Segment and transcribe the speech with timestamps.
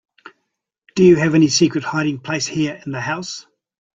[0.95, 3.45] Do you have any secret hiding place here in the house?